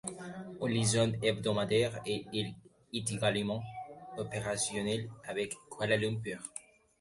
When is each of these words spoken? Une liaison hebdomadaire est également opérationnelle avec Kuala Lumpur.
Une 0.63 0.69
liaison 0.73 1.11
hebdomadaire 1.21 2.01
est 2.07 2.25
également 3.13 3.61
opérationnelle 4.17 5.11
avec 5.27 5.53
Kuala 5.69 5.95
Lumpur. 5.95 6.39